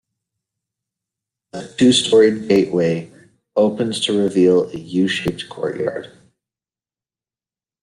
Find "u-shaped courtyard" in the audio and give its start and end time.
4.75-6.11